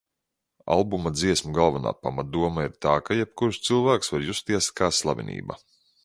Albuma 0.75 1.09
dziesmu 1.17 1.51
galvenā 1.57 1.91
pamatdoma 2.07 2.65
ir 2.67 2.73
tā, 2.85 2.93
ka 3.09 3.17
jebkurš 3.19 3.59
cilvēks 3.67 4.09
var 4.15 4.25
justies 4.29 4.71
kā 4.81 4.89
slavenība. 5.01 5.59